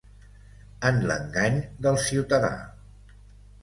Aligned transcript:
En 0.91 0.97
l’engany 1.11 1.61
del 1.87 2.03
ciutadà. 2.09 2.55